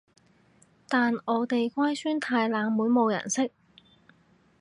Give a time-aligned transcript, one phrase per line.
[0.89, 3.51] 但我啲乖孫太冷門冇人識